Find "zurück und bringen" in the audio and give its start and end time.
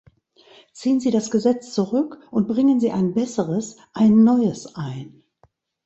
1.75-2.79